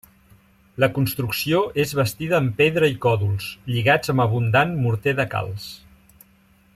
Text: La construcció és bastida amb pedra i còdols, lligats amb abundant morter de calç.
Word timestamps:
La 0.83 0.87
construcció 0.95 1.59
és 1.83 1.93
bastida 1.99 2.35
amb 2.39 2.57
pedra 2.63 2.89
i 2.95 2.97
còdols, 3.05 3.51
lligats 3.75 4.15
amb 4.15 4.25
abundant 4.29 4.77
morter 4.87 5.15
de 5.21 5.31
calç. 5.35 5.69